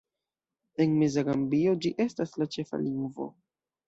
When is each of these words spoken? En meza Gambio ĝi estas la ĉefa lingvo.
En 0.85 0.95
meza 1.01 1.23
Gambio 1.27 1.73
ĝi 1.83 1.91
estas 2.05 2.33
la 2.43 2.47
ĉefa 2.57 2.81
lingvo. 2.87 3.29